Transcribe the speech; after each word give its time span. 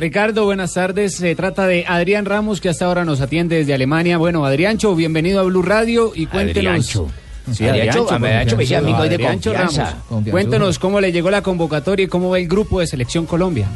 Ricardo, 0.00 0.46
buenas 0.46 0.74
tardes. 0.74 1.16
Se 1.16 1.34
trata 1.34 1.66
de 1.66 1.84
Adrián 1.86 2.24
Ramos, 2.24 2.60
que 2.60 2.70
hasta 2.70 2.86
ahora 2.86 3.04
nos 3.04 3.20
atiende 3.20 3.56
desde 3.56 3.74
Alemania. 3.74 4.16
Bueno, 4.16 4.46
Adriancho, 4.46 4.94
bienvenido 4.96 5.40
a 5.40 5.42
Blue 5.42 5.62
Radio 5.62 6.12
y 6.14 6.26
cuéntenos. 6.26 6.72
Adriancho. 6.72 7.10
Sí, 7.52 7.68
Adriancho, 7.68 8.10
Adriancho, 8.10 8.56
me 8.56 8.76
amigo 8.76 9.02
de 9.02 9.14
Adriancho 9.14 9.50
confianza. 9.50 9.84
Ramos. 9.84 10.04
Confianzudo. 10.08 10.30
Cuéntenos 10.32 10.78
cómo 10.78 11.00
le 11.00 11.12
llegó 11.12 11.30
la 11.30 11.42
convocatoria 11.42 12.04
y 12.04 12.08
cómo 12.08 12.30
va 12.30 12.38
el 12.38 12.48
grupo 12.48 12.80
de 12.80 12.86
Selección 12.86 13.26
Colombia. 13.26 13.68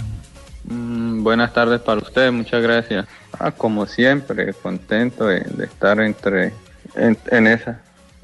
Mm, 0.65 1.23
buenas 1.23 1.53
tardes 1.53 1.81
para 1.81 2.01
ustedes, 2.01 2.33
muchas 2.33 2.63
gracias. 2.63 3.07
Ah, 3.39 3.51
como 3.51 3.87
siempre, 3.87 4.55
contento 4.55 5.27
de, 5.27 5.41
de 5.41 5.65
estar 5.65 6.01
entre 6.01 6.55
en, 6.95 7.19
en 7.31 7.47
esa 7.47 7.81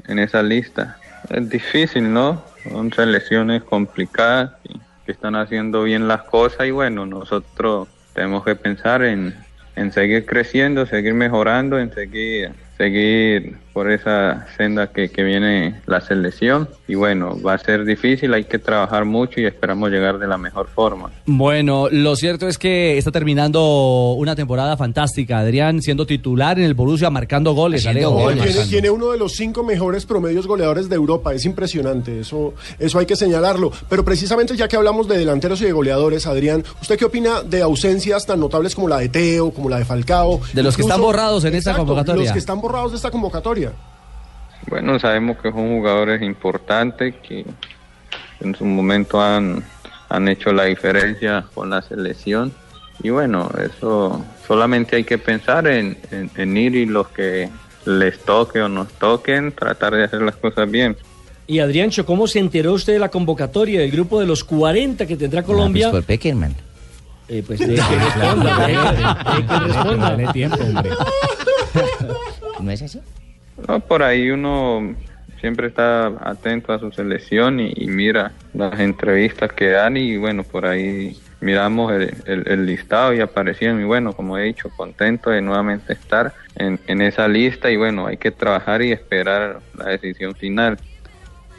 en 0.09 0.19
esa 0.19 0.43
lista. 0.43 0.97
Es 1.29 1.49
difícil, 1.49 2.13
¿no? 2.13 2.43
Son 2.69 2.93
selecciones 2.93 3.63
complicadas 3.63 4.53
y 4.69 4.81
están 5.11 5.37
haciendo 5.37 5.85
bien 5.85 6.09
las 6.09 6.23
cosas 6.23 6.67
y 6.67 6.71
bueno, 6.71 7.07
nosotros 7.07 7.89
tenemos 8.15 8.45
que 8.45 8.57
pensar 8.57 9.03
en, 9.03 9.35
en 9.77 9.93
seguir 9.93 10.27
creciendo, 10.27 10.87
seguir 10.87 11.15
mejorando, 11.15 11.79
en 11.79 11.93
seguir 11.93 12.51
seguir 12.81 13.59
por 13.73 13.91
esa 13.91 14.47
senda 14.57 14.89
que, 14.89 15.11
que 15.11 15.23
viene 15.23 15.81
la 15.87 16.01
selección 16.01 16.69
y 16.89 16.95
bueno, 16.95 17.41
va 17.41 17.55
a 17.55 17.59
ser 17.59 17.85
difícil, 17.85 18.35
hay 18.35 18.45
que 18.45 18.59
trabajar 18.59 19.05
mucho 19.05 19.41
y 19.41 19.47
esperamos 19.47 19.91
llegar 19.91 20.19
de 20.19 20.27
la 20.27 20.39
mejor 20.39 20.69
forma. 20.69 21.11
Bueno, 21.27 21.89
lo 21.91 22.17
cierto 22.17 22.49
es 22.49 22.59
que 22.59 22.99
está 22.99 23.11
terminando 23.11 24.13
una 24.13 24.35
temporada 24.35 24.77
fantástica, 24.77 25.39
Adrián, 25.39 25.83
siendo 25.83 26.07
titular 26.07 26.59
en 26.59 26.65
el 26.65 26.75
Borussia, 26.75 27.11
marcando 27.11 27.53
goles. 27.53 27.87
Haciendo 27.87 28.09
Alejo. 28.09 28.23
goles. 28.23 28.55
Tiene, 28.55 28.69
tiene 28.69 28.91
uno 28.91 29.11
de 29.13 29.19
los 29.19 29.33
cinco 29.33 29.63
mejores 29.63 30.07
promedios 30.07 30.47
goleadores 30.47 30.89
de 30.89 30.97
Europa, 30.97 31.33
es 31.33 31.45
impresionante, 31.45 32.21
eso, 32.21 32.55
eso 32.79 32.99
hay 32.99 33.07
que 33.07 33.17
señalarlo. 33.17 33.71
Pero 33.89 34.05
precisamente 34.05 34.57
ya 34.57 34.69
que 34.69 34.77
hablamos 34.77 35.09
de 35.09 35.19
delanteros 35.19 35.61
y 35.63 35.65
de 35.65 35.73
goleadores, 35.73 36.27
Adrián, 36.27 36.65
¿usted 36.81 36.99
qué 36.99 37.05
opina 37.05 37.43
de 37.43 37.63
ausencias 37.63 38.27
tan 38.27 38.41
notables 38.41 38.75
como 38.75 38.89
la 38.89 38.99
de 38.99 39.09
Teo, 39.09 39.51
como 39.53 39.69
la 39.69 39.79
de 39.79 39.85
Falcao? 39.85 40.41
De 40.53 40.63
los 40.63 40.77
que 40.77 40.83
están 40.83 41.01
borrados 41.01 41.45
en 41.45 41.55
esta 41.55 41.77
convocatoria. 41.77 42.25
Los 42.25 42.33
que 42.33 42.39
están 42.39 42.61
borrados 42.61 42.93
de 42.93 42.97
esta 42.97 43.11
convocatoria. 43.11 43.70
Bueno, 44.69 44.99
sabemos 44.99 45.39
que 45.39 45.51
son 45.51 45.69
jugadores 45.69 46.23
importantes 46.23 47.15
que 47.27 47.45
en 48.41 48.55
su 48.55 48.65
momento 48.65 49.21
han, 49.21 49.65
han 50.09 50.29
hecho 50.29 50.53
la 50.53 50.65
diferencia 50.65 51.47
con 51.55 51.71
la 51.71 51.83
selección. 51.83 52.53
Y 53.03 53.11
bueno, 53.11 53.51
eso 53.59 54.25
solamente 54.47 54.97
hay 54.97 55.05
que 55.05 55.19
pensar 55.19 55.67
en, 55.67 55.97
en, 56.11 56.31
en 56.37 56.57
ir 56.57 56.75
y 56.77 56.87
los 56.87 57.09
que 57.09 57.49
les 57.87 58.19
toque 58.21 58.61
o 58.61 58.69
nos 58.69 58.93
toquen, 58.93 59.53
tratar 59.53 59.95
de 59.95 60.05
hacer 60.05 60.23
las 60.23 60.37
cosas 60.37 60.71
bien. 60.71 60.97
Y 61.47 61.59
Adriancho, 61.59 62.07
¿cómo 62.07 62.27
se 62.29 62.39
enteró 62.39 62.75
usted 62.75 62.93
de 62.93 62.99
la 62.99 63.09
convocatoria 63.09 63.81
del 63.81 63.91
grupo 63.91 64.21
de 64.21 64.27
los 64.27 64.45
40 64.45 65.07
que 65.07 65.17
tendrá 65.17 65.43
Colombia? 65.43 65.89
Ah, 65.89 65.91
pues 65.91 66.03
por 66.03 66.07
Peckerman. 66.07 66.55
Eh, 67.29 67.43
pues 67.47 67.59
deje 67.67 67.77
que 67.77 67.99
responda, 67.99 68.67
deje 68.67 69.47
que 69.47 69.59
responda. 69.59 70.11
Dale 70.11 70.33
tiempo, 70.33 70.59
hombre. 70.63 70.91
¿No 72.61 72.71
es 72.71 72.83
así? 72.83 73.01
No, 73.69 73.81
por 73.81 74.03
ahí 74.03 74.31
uno 74.31 74.95
siempre 75.41 75.69
está 75.69 76.07
atento 76.29 76.73
a 76.73 76.79
su 76.79 76.91
selección 76.93 77.61
y, 77.61 77.73
mira 77.87 78.33
las 78.53 78.79
entrevistas 78.81 79.53
que 79.53 79.69
dan 79.71 79.97
y 79.97 80.17
bueno, 80.17 80.43
por 80.45 80.67
ahí 80.67 81.17
miramos 81.41 81.93
el, 81.93 82.13
el- 82.27 82.45
el 82.47 82.67
listado 82.67 83.15
y 83.15 83.21
aparecieron 83.21 83.81
y 83.81 83.85
bueno, 83.85 84.13
como 84.13 84.37
he 84.37 84.43
dicho, 84.45 84.69
contento 84.77 85.31
de 85.31 85.41
nuevamente 85.41 85.93
estar 85.95 86.33
en, 86.57 86.79
en 86.87 87.01
esa 87.01 87.27
lista 87.29 87.71
y 87.71 87.77
bueno, 87.77 88.07
hay 88.07 88.17
que 88.19 88.31
trabajar 88.31 88.83
y 88.83 88.93
esperar 88.93 89.61
la 89.79 89.87
decisión 89.87 90.35
final. 90.35 90.79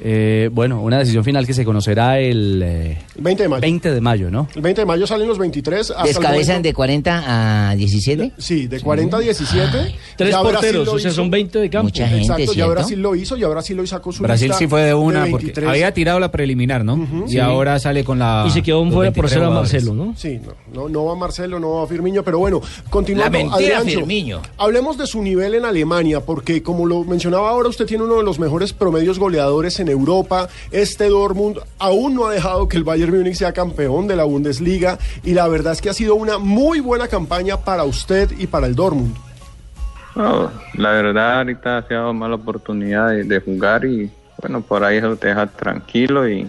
Eh, 0.03 0.49
bueno, 0.51 0.81
una 0.81 0.97
decisión 0.97 1.23
final 1.23 1.45
que 1.45 1.53
se 1.53 1.63
conocerá 1.63 2.19
el 2.19 2.61
eh, 2.63 2.97
El 3.15 3.21
20 3.23 3.43
de 3.43 3.49
mayo. 3.49 3.61
20 3.61 3.91
de 3.93 4.01
mayo, 4.01 4.31
¿no? 4.31 4.47
El 4.55 4.61
20 4.63 4.81
de 4.81 4.85
mayo 4.85 5.05
salen 5.05 5.27
los 5.27 5.37
23. 5.37 5.91
hasta 5.91 6.01
el 6.01 6.07
¿Descabezan 6.07 6.61
de 6.63 6.73
40 6.73 7.69
a 7.69 7.75
17? 7.75 8.31
Sí, 8.39 8.65
de 8.67 8.79
40 8.79 9.17
a 9.17 9.19
17. 9.19 9.71
Tres 10.17 10.31
Ya 10.31 10.41
Brasil 10.41 10.41
porteros, 10.41 10.87
o 10.87 10.97
sea, 10.99 11.11
son 11.11 11.29
20 11.29 11.59
de 11.59 11.69
campo. 11.69 11.83
Mucha 11.85 12.07
gente, 12.07 12.21
Exacto, 12.23 12.43
ya 12.45 12.53
¿cierto? 12.53 12.71
Brasil 12.71 12.99
lo 13.01 13.15
hizo, 13.15 13.37
ya 13.37 13.47
Brasil 13.47 13.77
lo 13.77 13.85
sacó 13.85 14.11
su 14.11 14.23
Brasil 14.23 14.47
lista 14.47 14.57
sí 14.57 14.67
fue 14.67 14.81
de 14.81 14.93
una 14.95 15.27
porque 15.29 15.45
23. 15.45 15.69
había 15.69 15.93
tirado 15.93 16.19
la 16.19 16.31
preliminar, 16.31 16.83
¿no? 16.83 17.07
Y 17.27 17.33
Sí. 17.33 17.39
ahora 17.39 17.77
sale 17.77 18.03
con 18.03 18.17
la. 18.17 18.45
Y 18.47 18.49
se 18.49 18.63
quedó 18.63 18.83
los 18.83 18.93
fuera 18.93 19.11
por 19.11 19.25
23 19.25 19.31
ser 19.31 19.43
a. 19.43 19.49
Marcelo, 19.51 19.93
¿no? 19.93 20.15
Sí, 20.17 20.39
no, 20.73 20.81
no, 20.83 20.89
no 20.89 21.05
va 21.05 21.15
Marcelo, 21.15 21.59
no 21.59 21.73
va 21.75 21.87
Firmiño, 21.87 22.23
pero 22.23 22.39
bueno, 22.39 22.59
continuando. 22.89 23.37
La 23.37 23.43
mentira, 23.43 23.77
Adriancho, 23.77 23.99
Firmino. 23.99 24.41
Hablemos 24.57 24.97
de 24.97 25.05
su 25.05 25.21
nivel 25.21 25.53
en 25.53 25.65
Alemania, 25.65 26.21
porque 26.21 26.63
como 26.63 26.87
lo 26.87 27.03
mencionaba 27.03 27.51
ahora, 27.51 27.69
usted 27.69 27.85
tiene 27.85 28.03
uno 28.03 28.15
de 28.17 28.23
los 28.23 28.39
mejores 28.39 28.73
promedios 28.73 29.19
goleadores 29.19 29.79
en 29.79 29.90
Europa. 29.91 30.49
Este 30.71 31.09
Dortmund 31.09 31.59
aún 31.79 32.15
no 32.15 32.27
ha 32.27 32.33
dejado 32.33 32.67
que 32.67 32.77
el 32.77 32.83
Bayern 32.83 33.15
Múnich 33.15 33.35
sea 33.35 33.53
campeón 33.53 34.07
de 34.07 34.15
la 34.15 34.23
Bundesliga 34.23 34.97
y 35.23 35.33
la 35.33 35.47
verdad 35.47 35.73
es 35.73 35.81
que 35.81 35.89
ha 35.89 35.93
sido 35.93 36.15
una 36.15 36.37
muy 36.37 36.79
buena 36.79 37.07
campaña 37.07 37.57
para 37.57 37.83
usted 37.83 38.31
y 38.37 38.47
para 38.47 38.67
el 38.67 38.75
Dortmund. 38.75 39.15
No, 40.15 40.51
la 40.73 40.91
verdad 40.91 41.37
ahorita 41.37 41.77
ha 41.77 41.81
dado 41.81 42.13
mala 42.13 42.35
oportunidad 42.35 43.09
de, 43.09 43.23
de 43.23 43.39
jugar 43.39 43.85
y 43.85 44.11
bueno, 44.41 44.61
por 44.61 44.83
ahí 44.83 44.97
eso 44.97 45.15
te 45.15 45.27
deja 45.27 45.47
tranquilo 45.47 46.27
y, 46.27 46.47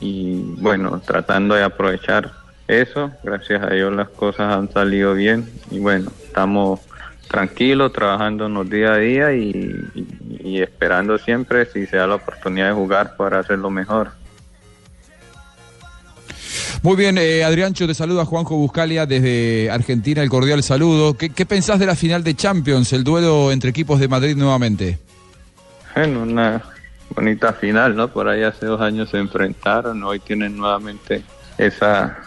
y 0.00 0.40
bueno, 0.58 1.00
tratando 1.04 1.54
de 1.54 1.62
aprovechar 1.62 2.32
eso, 2.66 3.12
gracias 3.22 3.62
a 3.62 3.70
Dios 3.70 3.92
las 3.92 4.08
cosas 4.08 4.52
han 4.52 4.72
salido 4.72 5.14
bien 5.14 5.48
y 5.70 5.78
bueno, 5.78 6.10
estamos 6.24 6.80
tranquilos, 7.28 7.92
trabajándonos 7.92 8.68
día 8.70 8.92
a 8.92 8.96
día 8.98 9.32
y, 9.32 9.50
y- 9.94 10.40
y 10.44 10.62
esperando 10.62 11.18
siempre 11.18 11.66
si 11.66 11.86
se 11.86 11.96
da 11.96 12.06
la 12.06 12.14
oportunidad 12.16 12.68
de 12.68 12.74
jugar 12.74 13.16
para 13.16 13.40
hacerlo 13.40 13.70
mejor. 13.70 14.10
Muy 16.82 16.94
bien, 16.96 17.18
eh, 17.18 17.42
Adriancho, 17.42 17.86
te 17.86 17.94
saluda 17.94 18.24
Juanjo 18.24 18.56
Buscalia 18.56 19.06
desde 19.06 19.70
Argentina, 19.70 20.22
el 20.22 20.28
cordial 20.28 20.62
saludo. 20.62 21.14
¿Qué, 21.14 21.30
qué 21.30 21.44
pensás 21.44 21.78
de 21.80 21.86
la 21.86 21.96
final 21.96 22.22
de 22.22 22.34
Champions, 22.34 22.92
el 22.92 23.02
duelo 23.02 23.50
entre 23.50 23.70
equipos 23.70 23.98
de 23.98 24.06
Madrid 24.08 24.36
nuevamente? 24.36 24.98
Bueno, 25.96 26.22
una 26.22 26.62
bonita 27.14 27.52
final, 27.54 27.96
¿no? 27.96 28.08
Por 28.08 28.28
ahí 28.28 28.42
hace 28.42 28.66
dos 28.66 28.80
años 28.80 29.08
se 29.10 29.18
enfrentaron, 29.18 30.02
hoy 30.04 30.20
tienen 30.20 30.56
nuevamente 30.56 31.22
esa, 31.58 32.18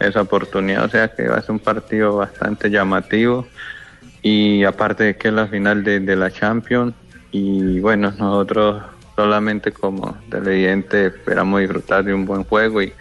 esa 0.00 0.20
oportunidad, 0.20 0.84
o 0.84 0.88
sea 0.90 1.08
que 1.08 1.28
va 1.28 1.36
a 1.36 1.40
ser 1.42 1.52
un 1.52 1.60
partido 1.60 2.16
bastante 2.16 2.68
llamativo 2.68 3.46
y 4.22 4.64
aparte 4.64 5.04
de 5.04 5.16
que 5.16 5.28
es 5.28 5.34
la 5.34 5.46
final 5.46 5.84
de, 5.84 6.00
de 6.00 6.16
la 6.16 6.30
Champions 6.30 6.94
y 7.32 7.78
bueno, 7.80 8.12
nosotros 8.18 8.82
solamente 9.16 9.72
como 9.72 10.16
televidentes 10.30 11.12
esperamos 11.14 11.60
disfrutar 11.60 12.04
de 12.04 12.14
un 12.14 12.24
buen 12.24 12.44
juego 12.44 12.80
y 12.82 12.92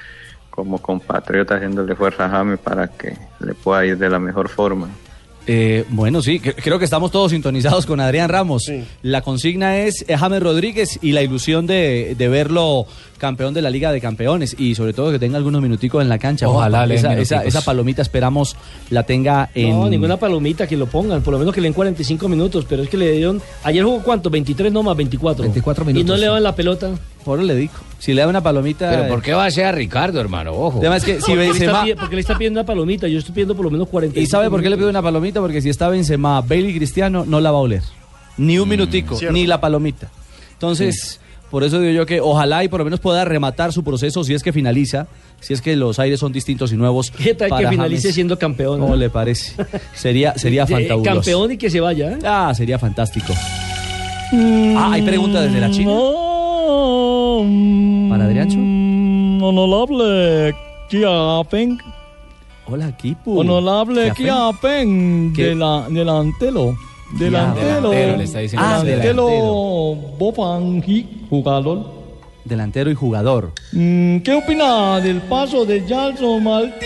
como 0.50 0.80
compatriota 0.80 1.56
haciéndole 1.56 1.96
fuerza 1.96 2.26
a 2.26 2.30
James 2.30 2.60
para 2.60 2.88
que 2.88 3.16
le 3.40 3.54
pueda 3.54 3.86
ir 3.86 3.98
de 3.98 4.10
la 4.10 4.18
mejor 4.20 4.50
forma. 4.50 4.90
Eh, 5.50 5.86
bueno, 5.90 6.22
sí, 6.22 6.42
cre- 6.42 6.56
creo 6.62 6.78
que 6.78 6.84
estamos 6.84 7.10
todos 7.10 7.32
sintonizados 7.32 7.86
con 7.86 8.02
Adrián 8.02 8.28
Ramos. 8.30 8.64
Sí. 8.66 8.84
La 9.02 9.22
consigna 9.22 9.78
es 9.78 10.04
eh, 10.10 10.18
James 10.18 10.44
Rodríguez 10.44 11.00
y 11.02 11.14
la 11.14 11.22
ilusión 11.22 11.66
de, 11.68 12.16
de 12.18 12.28
verlo 12.28 12.86
campeón 13.18 13.54
de 13.54 13.62
la 13.62 13.70
Liga 13.70 13.92
de 13.92 14.00
Campeones 14.00 14.56
y 14.58 14.76
sobre 14.76 14.94
todo 14.94 15.12
que 15.12 15.20
tenga 15.20 15.38
algunos 15.38 15.62
minuticos 15.62 16.02
en 16.02 16.10
la 16.10 16.18
cancha. 16.18 16.48
Ojalá 16.48 16.86
le 16.86 17.02
den 17.02 17.20
esa, 17.20 17.44
esa, 17.44 17.62
palomita 17.62 18.02
esperamos 18.02 18.56
la 18.90 19.04
tenga 19.04 19.50
en... 19.54 19.72
No, 19.72 19.90
ninguna 19.90 20.18
palomita 20.18 20.68
que 20.68 20.78
lo 20.78 20.88
pongan, 20.88 21.22
por 21.22 21.34
lo 21.34 21.40
menos 21.40 21.54
que 21.54 21.62
le 21.62 21.66
den 21.68 21.74
45 21.74 22.30
minutos, 22.30 22.66
pero 22.68 22.84
es 22.84 22.90
que 22.90 22.98
le 22.98 23.12
dieron, 23.12 23.42
ayer 23.64 23.84
jugó 23.84 24.02
cuánto, 24.04 24.30
23 24.30 24.72
no 24.72 24.84
más, 24.84 24.96
24. 24.96 25.44
24 25.44 25.84
Y 25.84 25.88
no 25.88 25.94
minutos, 25.94 26.20
le 26.20 26.26
daban 26.28 26.44
la 26.44 26.56
pelota. 26.56 26.92
Por 27.24 27.44
le 27.44 27.56
digo, 27.56 27.74
si 28.00 28.14
le 28.14 28.22
da 28.22 28.28
una 28.28 28.42
palomita... 28.42 28.90
¿Pero 28.90 29.04
eh, 29.04 29.08
por 29.10 29.22
qué 29.22 29.34
va 29.34 29.46
a 29.46 29.52
ser 29.52 29.66
a 29.66 29.72
Ricardo, 29.74 30.22
hermano? 30.22 30.54
Ojo. 30.54 30.82
es 30.94 31.04
que 31.04 31.16
si 31.16 31.20
porque, 31.22 31.36
le 31.36 31.44
está, 31.48 31.54
Benzema... 31.60 31.84
pi- 31.84 31.96
porque 31.96 32.16
le 32.16 32.22
está 32.22 32.38
pidiendo 32.38 32.60
una 32.62 32.66
palomita, 32.66 33.08
yo 33.08 33.20
estoy 33.20 33.34
pidiendo 33.34 33.56
por 33.56 33.66
lo 33.66 33.72
menos 33.72 33.90
40. 33.90 34.18
¿Y 34.20 34.26
sabe 34.28 34.50
por 34.50 34.62
qué 34.62 34.70
le 34.70 34.78
pido 34.78 34.90
una 34.90 35.02
palomita? 35.02 35.42
Porque 35.42 35.62
si 35.62 35.70
está 35.70 35.90
Benzema, 35.90 36.40
Bailey 36.42 36.76
Cristiano, 36.76 37.26
no 37.28 37.42
la 37.42 37.52
va 37.52 37.58
a 37.58 37.62
oler. 37.62 37.82
Ni 38.38 38.60
un 38.60 38.70
minutico, 38.70 39.18
Cierto. 39.18 39.34
ni 39.34 39.46
la 39.48 39.60
palomita. 39.60 40.10
Entonces, 40.54 41.20
por 41.52 41.64
eso 41.64 41.80
digo 41.80 41.94
yo 41.94 42.06
que 42.06 42.20
ojalá 42.22 42.64
y 42.64 42.68
por 42.68 42.80
lo 42.80 42.84
menos 42.86 43.00
pueda 43.00 43.24
rematar 43.26 43.72
su 43.74 43.84
proceso 43.84 44.24
si 44.24 44.34
es 44.34 44.44
que 44.44 44.52
finaliza, 44.54 45.08
si 45.40 45.54
es 45.54 45.62
que 45.62 45.76
los 45.76 45.98
aires 46.00 46.20
son 46.20 46.32
distintos 46.34 46.72
y 46.74 46.76
nuevos. 46.78 47.12
¿Qué 47.12 47.34
tal 47.34 47.48
que 47.48 47.56
para 47.56 47.70
finalice 47.70 48.04
James. 48.04 48.16
siendo 48.16 48.38
campeón? 48.40 48.80
¿Cómo 48.80 48.94
no? 48.94 48.98
le 48.98 49.10
parece? 49.10 49.54
Sería, 49.94 50.38
sería 50.38 50.64
Eh, 50.68 50.68
fantabuloso. 50.68 51.14
Campeón 51.16 51.52
y 51.54 51.58
que 51.58 51.70
se 51.70 51.80
vaya. 51.80 52.12
¿eh? 52.14 52.20
Ah, 52.26 52.54
sería 52.56 52.78
fantástico. 52.80 53.34
Ah, 54.76 54.90
hay 54.92 55.02
pregunta 55.04 55.42
desde 55.42 55.60
la 55.62 55.72
China. 55.72 55.92
¿Para 58.10 58.26
Adriancho? 58.26 58.58
Honorable 59.46 60.54
Kiapen, 60.90 61.78
Hola, 62.66 62.90
equipo. 62.90 63.36
honorable 63.40 64.12
¿Qué 64.16 64.24
Kiapen, 64.24 65.34
¿Qué? 65.34 65.46
de 65.48 65.56
la, 65.56 65.88
delantero, 65.90 66.76
delantero, 67.12 67.90
delantero, 67.90 68.18
le 68.18 68.24
está 68.24 68.40
diciendo. 68.40 68.68
Ah, 68.70 68.84
delantero, 68.84 69.98
Hi, 70.86 71.26
jugador. 71.30 71.98
Delantero 72.44 72.90
y 72.90 72.96
jugador. 72.96 73.52
Mm, 73.74 74.20
¿Qué 74.20 74.34
opina 74.34 75.00
del 75.02 75.22
paso 75.22 75.66
de 75.66 75.82
Jalson 75.82 76.44
Martínez 76.44 76.82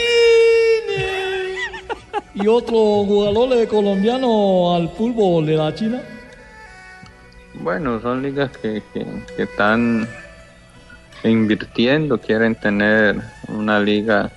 y 2.34 2.48
otro 2.48 3.06
jugador 3.06 3.68
colombiano 3.68 4.74
al 4.76 4.90
fútbol 4.90 5.46
de 5.46 5.56
la 5.56 5.74
China? 5.76 6.02
Bueno, 7.62 8.02
son 8.02 8.24
ligas 8.24 8.50
que, 8.58 8.82
que, 8.94 9.06
que 9.36 9.44
están 9.44 10.08
invirtiendo, 11.24 12.18
quieren 12.20 12.56
tener 12.56 13.22
una 13.48 13.80
liga 13.80 14.32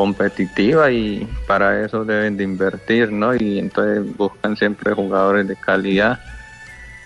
competitiva 0.00 0.90
y 0.90 1.28
para 1.46 1.84
eso 1.84 2.06
deben 2.06 2.38
de 2.38 2.44
invertir, 2.44 3.12
¿no? 3.12 3.34
Y 3.34 3.58
entonces 3.58 4.16
buscan 4.16 4.56
siempre 4.56 4.94
jugadores 4.94 5.46
de 5.46 5.56
calidad 5.56 6.18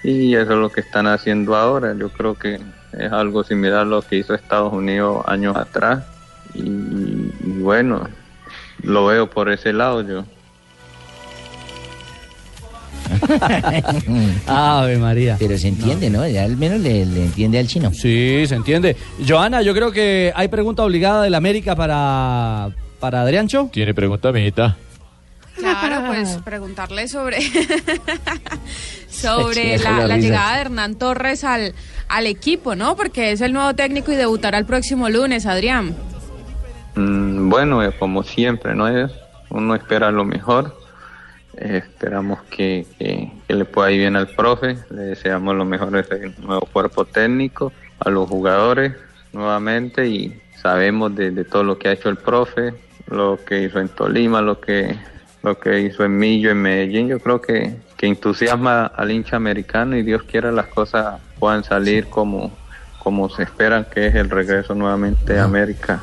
y 0.05 0.37
eso 0.37 0.53
es 0.53 0.59
lo 0.59 0.71
que 0.71 0.83
están 0.83 1.09
haciendo 1.09 1.57
ahora. 1.57 1.93
Yo 1.99 2.09
creo 2.11 2.37
que 2.37 2.61
es 2.97 3.11
algo 3.11 3.43
similar 3.43 3.81
a 3.81 3.85
lo 3.85 4.01
que 4.01 4.19
hizo 4.19 4.33
Estados 4.33 4.73
Unidos 4.73 5.25
años 5.27 5.57
atrás 5.57 6.05
y, 6.55 6.61
y 6.61 7.59
bueno, 7.63 8.09
lo 8.85 9.07
veo 9.07 9.29
por 9.29 9.51
ese 9.51 9.73
lado 9.73 10.03
yo. 10.03 10.25
Ave 14.47 14.99
María. 14.99 15.37
Pero 15.41 15.59
se 15.59 15.67
entiende, 15.67 16.11
¿no? 16.11 16.29
Ya 16.29 16.45
al 16.45 16.57
menos 16.57 16.79
le, 16.79 17.05
le 17.07 17.25
entiende 17.25 17.59
al 17.59 17.67
chino. 17.67 17.93
Sí, 17.93 18.45
se 18.47 18.55
entiende. 18.55 18.97
Joana, 19.27 19.63
yo 19.63 19.75
creo 19.75 19.91
que 19.91 20.33
hay 20.35 20.47
pregunta 20.47 20.85
obligada 20.85 21.25
del 21.25 21.35
América 21.35 21.75
para, 21.75 22.71
para 23.05 23.21
Adriancho. 23.21 23.69
Tiene 23.71 23.93
pregunta, 23.93 24.33
mijita. 24.33 24.79
Claro, 25.59 26.07
pues 26.07 26.39
preguntarle 26.43 27.07
sobre 27.07 27.37
sobre 29.11 29.77
la, 29.77 30.17
llegada 30.17 30.55
de 30.55 30.61
Hernán 30.63 30.95
Torres 30.95 31.45
al, 31.45 31.75
al 32.09 32.27
equipo, 32.27 32.75
¿no? 32.75 32.97
Porque 32.97 33.33
es 33.33 33.43
el 33.43 33.53
nuevo 33.53 33.75
técnico 33.75 34.11
y 34.11 34.17
debutará 34.17 34.57
el 34.57 34.65
próximo 34.65 35.11
lunes, 35.11 35.45
Adrián. 35.45 35.95
Mm, 36.95 37.51
bueno, 37.51 37.83
eh, 37.85 37.93
como 37.99 38.23
siempre, 38.23 38.75
¿no? 38.75 38.89
Es, 38.89 39.13
uno 39.51 39.75
espera 39.75 40.11
lo 40.11 40.25
mejor. 40.25 40.75
Eh, 41.59 41.83
esperamos 41.85 42.39
que, 42.45 42.87
que- 42.99 43.31
que 43.47 43.55
le 43.55 43.67
pueda 43.67 43.91
ir 43.91 43.99
bien 43.99 44.17
al 44.17 44.29
profe. 44.29 44.79
Le 44.91 45.03
deseamos 45.03 45.55
lo 45.55 45.67
mejor 45.67 45.95
a 45.95 46.01
ese 46.01 46.33
nuevo 46.39 46.63
cuerpo 46.73 47.05
técnico, 47.05 47.71
a 48.01 48.09
los 48.09 48.27
jugadores 48.31 48.95
nuevamente 49.35 50.07
y 50.09 50.41
sabemos 50.63 51.15
de, 51.15 51.33
de 51.33 51.45
todo 51.45 51.63
lo 51.65 51.79
que 51.79 51.89
ha 51.89 51.93
hecho 51.93 52.09
el 52.09 52.17
profe, 52.17 52.73
lo 53.07 53.39
que 53.45 53.63
hizo 53.65 53.81
en 53.81 53.89
Tolima, 53.89 54.41
lo 54.41 54.61
que, 54.61 54.97
lo 55.43 55.59
que 55.59 55.81
hizo 55.83 56.05
en 56.05 56.17
Millo, 56.19 56.51
en 56.51 56.59
Medellín. 56.63 57.09
Yo 57.09 57.19
creo 57.21 57.41
que, 57.41 57.77
que 57.97 58.07
entusiasma 58.07 58.87
al 58.87 59.11
hincha 59.11 59.37
americano 59.37 59.97
y 59.97 60.03
Dios 60.03 60.23
quiera 60.25 60.51
las 60.53 60.67
cosas 60.67 61.21
puedan 61.39 61.65
salir 61.65 62.07
como, 62.07 62.51
como 62.99 63.29
se 63.29 63.43
esperan, 63.43 63.87
que 63.93 64.07
es 64.07 64.15
el 64.15 64.31
regreso 64.31 64.75
nuevamente 64.75 65.39
a 65.39 65.45
América 65.45 66.03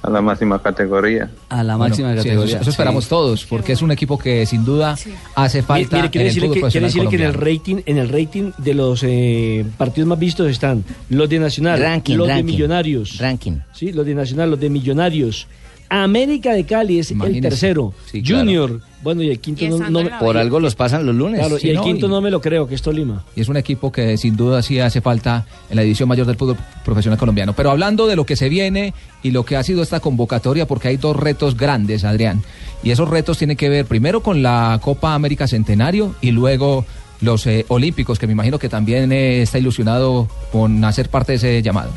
a 0.00 0.08
la 0.10 0.20
máxima 0.22 0.62
categoría. 0.62 1.28
A 1.48 1.64
la 1.64 1.74
Bueno, 1.74 1.88
máxima 1.90 2.12
sí, 2.12 2.18
eso- 2.20 2.22
categoría. 2.28 2.60
eso, 2.60 2.70
esperamos 2.70 3.04
Sí. 3.04 3.10
todos, 3.10 3.44
porque 3.46 3.72
es 3.72 3.82
un 3.82 3.90
equipo 3.90 4.16
que 4.16 4.46
sin 4.46 4.64
duda 4.64 4.96
hace 5.34 5.62
falta 5.62 5.96
mire, 5.96 6.08
quiere 6.10 6.26
en 6.26 6.28
el 6.28 6.34
decirle, 6.34 6.48
fútbol 6.48 6.54
que, 6.70 6.78
quiere 6.78 7.08
que 7.10 7.16
en 7.16 7.22
el 7.22 7.34
rating, 7.34 7.76
en 7.84 7.98
el 7.98 8.08
rating 8.08 8.52
de 8.58 8.74
los 8.74 9.02
eh, 9.02 9.66
partidos 9.76 10.06
más 10.08 10.18
vistos 10.20 10.48
están 10.48 10.84
los 11.10 11.28
de 11.28 11.40
Nacional, 11.40 11.80
Ranking, 11.80 12.16
los 12.16 12.28
de. 12.28 12.42
Millonarios, 12.44 13.18
Ranking. 13.18 13.58
sí, 13.74 13.90
los 13.92 14.06
de 14.06 14.14
Nacional, 14.14 14.50
los 14.52 14.60
de 14.60 14.70
Millonarios. 14.70 15.48
América 15.90 16.52
de 16.52 16.64
Cali 16.64 16.98
es 16.98 17.10
el 17.10 17.40
tercero. 17.40 17.94
Sí, 18.10 18.22
claro. 18.22 18.40
Junior, 18.44 18.80
bueno, 19.02 19.22
y 19.22 19.30
el 19.30 19.38
quinto 19.40 19.64
Y 19.64 19.68
no, 19.68 19.78
no- 19.90 20.02
la 20.02 20.18
Por 20.18 20.36
algo 20.36 20.60
los 20.60 20.74
pasan 20.74 21.06
los 21.06 21.14
lunes. 21.14 21.40
claro, 21.40 21.56
y 21.62 21.68
el 21.70 21.76
no, 21.76 21.84
quinto 21.84 22.06
y- 22.06 22.08
no 22.10 22.20
me 22.20 22.30
lo 22.30 22.40
creo, 22.40 22.66
que 22.68 22.74
es 22.74 22.82
Tolima. 22.82 23.24
Y 23.34 23.40
es 23.40 23.48
un 23.48 23.56
equipo 23.56 23.90
que 23.90 24.16
sin 24.18 24.36
duda 24.36 24.60
sí 24.62 24.78
hace 24.80 25.00
falta 25.00 25.46
en 25.70 25.76
la 25.76 25.82
división 25.82 26.08
mayor 26.08 26.26
del 26.26 26.36
fútbol 26.36 26.56
profesional 26.84 27.18
colombiano. 27.18 27.54
Pero 27.54 27.70
hablando 27.70 28.06
de 28.06 28.16
lo 28.16 28.26
que 28.26 28.36
se 28.36 28.48
viene 28.48 28.92
y 29.22 29.30
lo 29.30 29.44
que 29.44 29.56
ha 29.56 29.62
sido 29.62 29.82
esta 29.82 30.00
convocatoria, 30.00 30.66
porque 30.66 30.88
hay 30.88 30.96
dos 30.98 31.16
retos 31.16 31.56
grandes, 31.56 32.04
Adrián. 32.04 32.42
Y 32.82 32.90
esos 32.90 33.08
retos 33.08 33.38
tienen 33.38 33.56
que 33.56 33.68
ver 33.68 33.86
primero 33.86 34.22
con 34.22 34.42
la 34.42 34.78
Copa 34.82 35.14
América 35.14 35.46
Centenario 35.48 36.14
y 36.20 36.32
luego 36.32 36.84
los 37.20 37.46
eh, 37.46 37.64
Olímpicos, 37.68 38.18
que 38.18 38.26
me 38.26 38.32
imagino 38.34 38.58
que 38.58 38.68
también 38.68 39.10
eh, 39.10 39.42
está 39.42 39.58
ilusionado 39.58 40.28
con 40.52 40.84
hacer 40.84 41.08
parte 41.08 41.32
de 41.32 41.36
ese 41.36 41.62
llamado. 41.62 41.90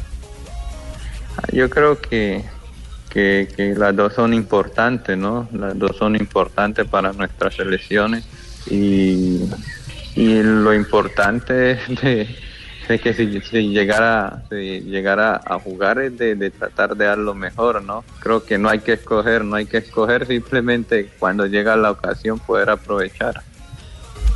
Yo 1.54 1.70
creo 1.70 2.00
que, 2.00 2.44
que, 3.12 3.50
que 3.56 3.76
las 3.76 3.96
dos 3.96 4.14
son 4.14 4.34
importantes, 4.34 5.18
¿no? 5.18 5.48
Las 5.52 5.78
dos 5.78 5.98
son 5.98 6.16
importantes 6.16 6.88
para 6.88 7.12
nuestras 7.12 7.56
selecciones 7.56 8.26
y, 8.68 9.42
y 10.16 10.42
lo 10.42 10.74
importante 10.74 11.72
es 11.88 12.02
de, 12.02 13.00
que 13.00 13.14
si, 13.14 13.70
llegara, 13.70 14.44
llegara 14.50 15.40
a 15.46 15.60
jugar 15.60 16.00
es 16.00 16.18
de, 16.18 16.36
de 16.36 16.52
tratar 16.52 16.96
de 16.96 17.06
dar 17.06 17.18
lo 17.18 17.34
mejor, 17.34 17.84
¿no? 17.84 18.04
Creo 18.20 18.44
que 18.44 18.58
no 18.58 18.70
hay 18.70 18.80
que 18.80 18.94
escoger, 18.94 19.46
no 19.46 19.56
hay 19.56 19.66
que 19.66 19.78
escoger, 19.78 20.26
simplemente 20.26 21.10
cuando 21.20 21.46
llega 21.46 21.76
la 21.76 21.92
ocasión 21.92 22.40
poder 22.40 22.70
aprovechar. 22.70 23.44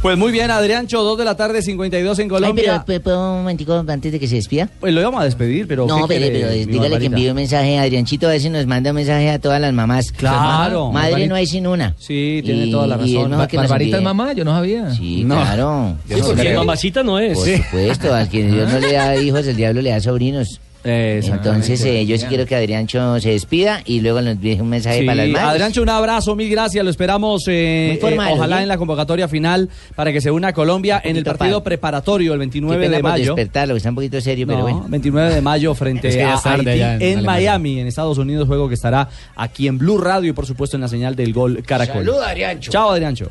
Pues 0.01 0.19
muy 0.19 0.31
bien, 0.31 0.51
Adriancho, 0.51 1.01
2 1.01 1.18
de 1.18 1.25
la 1.25 1.36
tarde, 1.36 1.63
52 1.63 2.19
en 2.19 2.24
Ay, 2.25 2.30
Colombia. 2.30 2.83
pero, 2.86 3.01
¿puedo 3.01 3.31
un 3.31 3.38
momentico 3.39 3.83
antes 3.88 4.12
de 4.12 4.19
que 4.19 4.27
se 4.27 4.36
despida? 4.36 4.69
Pues 4.80 4.94
lo 4.94 5.01
íbamos 5.01 5.19
a 5.19 5.24
despedir, 5.25 5.65
pero. 5.68 5.88
No, 5.88 6.07
¿qué 6.07 6.19
pero, 6.19 6.27
pero 6.31 6.71
dígale 6.71 7.00
que 7.00 7.06
envíe 7.07 7.30
un 7.30 7.36
mensaje 7.36 7.80
a 7.80 7.81
Adrianchito, 7.81 8.27
a 8.27 8.30
ver 8.31 8.39
si 8.39 8.51
nos 8.51 8.68
manda 8.68 8.92
un 8.92 8.97
mensaje 8.97 9.31
a 9.31 9.39
todas 9.39 9.59
las 9.59 9.74
mamás. 9.74 10.12
Claro. 10.12 10.92
Madre 10.92 11.09
Barbarita. 11.12 11.30
no 11.30 11.36
hay 11.36 11.47
sin 11.47 11.65
una. 11.65 11.95
Sí, 11.97 12.42
tiene 12.45 12.68
Y- 12.68 12.71
toda 12.71 12.86
la 12.86 12.97
y 13.03 13.15
es 13.18 13.24
razón. 13.24 13.47
que 13.47 13.57
Barbarita 13.57 13.97
es 13.97 14.03
mamá, 14.03 14.33
yo 14.33 14.45
no 14.45 14.51
sabía. 14.51 14.92
Sí, 14.92 15.24
No. 15.24 15.36
claro. 15.38 15.95
Sí, 16.07 16.21
porque 16.24 16.53
mamacita 16.56 17.01
no 17.01 17.18
es. 17.18 17.36
Por 17.39 17.47
supuesto, 17.47 18.13
al 18.13 18.30
que 18.30 18.44
Dios 18.45 18.71
no 18.71 18.80
le 18.80 18.94
da 18.94 19.15
hijos, 19.15 19.47
el 19.47 19.56
diablo 19.56 19.81
le 19.81 19.89
da 19.89 20.00
sobrinos. 20.01 20.62
Entonces, 20.86 21.84
eh, 21.86 22.06
yo 22.06 22.18
sí 22.18 22.26
quiero 22.28 22.46
que 22.46 22.56
Adriancho 22.56 23.20
se 23.20 23.30
despida 23.32 23.82
y 23.86 24.02
luego 24.02 24.22
nos 24.22 24.40
deje 24.40 24.62
un 24.62 24.70
mensaje 24.70 25.00
Sí, 25.00 25.06
para 25.06 25.16
las 25.24 25.30
madres. 25.30 25.50
Adriancho, 25.50 25.82
un 25.82 25.90
abrazo, 25.90 26.36
mil 26.36 26.50
gracias. 26.50 26.84
Lo 26.84 26.92
esperamos, 26.92 27.44
eh, 27.48 27.98
formal, 28.00 28.30
eh, 28.30 28.34
ojalá 28.36 28.58
¿sí? 28.58 28.64
en 28.64 28.70
la 28.70 28.78
convocatoria 28.78 29.28
final 29.28 29.70
para 29.96 30.12
que 30.14 30.22
se 30.22 30.30
una 30.32 30.50
a 30.50 30.54
Colombia 30.54 31.02
en 31.04 31.18
el 31.18 31.24
partido 31.24 31.60
pa- 31.62 31.66
preparatorio 31.66 32.34
el 32.34 32.38
Qué 32.40 32.46
29 32.46 32.82
pena 32.84 32.96
de 32.98 33.02
por 33.02 33.12
mayo. 33.12 33.36
despertarlo, 33.36 33.74
que 33.74 33.78
está 33.78 33.90
un 33.90 33.96
poquito 33.96 34.22
serio, 34.22 34.46
pero 34.46 34.60
No, 34.60 34.64
bueno. 34.66 34.86
29 34.88 35.34
de 35.36 35.42
mayo 35.42 35.74
frente 35.74 36.08
Es 36.10 36.16
que 36.16 36.22
ya 36.22 36.34
a 36.36 36.54
Haití 36.54 36.70
en 36.70 36.84
Alemania. 36.84 37.22
Miami, 37.24 37.80
en 37.80 37.88
Estados 37.88 38.18
Unidos, 38.18 38.48
juego 38.48 38.68
que 38.68 38.76
estará 38.76 39.10
aquí 39.36 39.68
en 39.68 39.78
Blue 39.78 39.98
Radio 39.98 40.30
y 40.30 40.34
por 40.34 40.46
supuesto 40.46 40.78
en 40.78 40.81
la 40.81 40.88
señal 40.88 41.16
del 41.16 41.34
gol 41.34 41.64
Caracol. 41.66 42.06
Saluda, 42.06 42.30
Adriancho. 42.30 42.72
Chao, 42.72 42.92
Adriancho. 42.92 43.30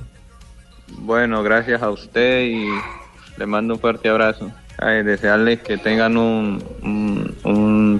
Bueno, 0.98 1.42
gracias 1.42 1.82
a 1.82 1.90
usted 1.90 2.42
y 2.46 2.66
le 3.36 3.46
mando 3.46 3.74
un 3.74 3.80
fuerte 3.80 4.08
abrazo. 4.08 4.50
Ay, 4.78 5.02
desearles 5.04 5.60
que 5.60 5.76
tengan 5.78 6.16
un 6.16 6.62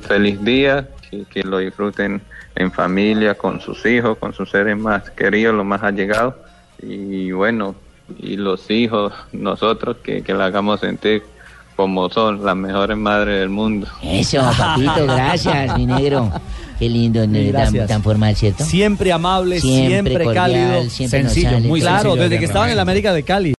feliz 0.05 0.43
día, 0.43 0.89
que, 1.11 1.25
que 1.25 1.43
lo 1.43 1.59
disfruten 1.59 2.23
en 2.57 2.71
familia, 2.73 3.35
con 3.35 3.61
sus 3.61 3.85
hijos, 3.87 4.19
con 4.19 4.33
sus 4.33 4.51
seres 4.51 4.77
más 4.77 5.11
queridos, 5.11 5.55
los 5.55 5.67
más 5.67 5.83
allegados. 5.83 6.35
Y 6.83 7.33
bueno, 7.33 7.75
y 8.19 8.37
los 8.37 8.71
hijos, 8.71 9.13
nosotros, 9.33 9.97
que, 10.03 10.23
que 10.23 10.35
la 10.35 10.47
hagamos 10.47 10.81
sentir 10.81 11.23
como 11.77 12.09
son 12.09 12.45
las 12.45 12.57
mejores 12.57 12.97
madres 12.97 13.41
del 13.41 13.49
mundo. 13.49 13.87
Eso, 14.03 14.41
papito, 14.57 14.95
gracias, 15.07 15.77
mi 15.77 15.87
negro. 15.87 16.31
Qué 16.79 16.89
lindo, 16.89 17.25
tan, 17.87 18.03
formal, 18.03 18.35
¿cierto? 18.35 18.65
Siempre 18.65 19.13
amable, 19.13 19.61
Siempre 19.61 19.89
siempre, 19.89 20.25
cordial, 20.25 20.35
cálido. 20.35 20.91
siempre 20.91 21.21
Sencillo, 21.23 21.51
sale 21.51 21.69
muy 21.69 21.81
Claro, 21.81 22.03
sencillo, 22.03 22.23
desde 22.23 22.39
que 22.39 22.45
estaba 22.45 22.67
en 22.67 22.73
el 22.73 22.81
América 22.81 23.13
de 23.13 23.23
Cali. 23.23 23.53